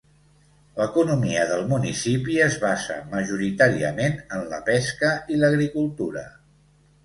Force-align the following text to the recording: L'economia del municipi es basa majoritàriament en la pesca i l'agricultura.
L'economia 0.77 1.43
del 1.51 1.61
municipi 1.73 2.39
es 2.47 2.57
basa 2.65 2.97
majoritàriament 3.13 4.19
en 4.39 4.51
la 4.57 4.63
pesca 4.73 5.15
i 5.37 5.41
l'agricultura. 5.45 6.29